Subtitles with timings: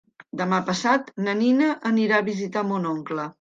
[0.39, 3.29] Demà passat na Nina anirà a visitar mon oncle.